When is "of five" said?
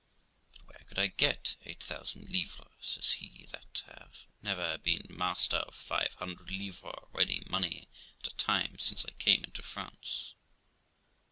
5.57-6.15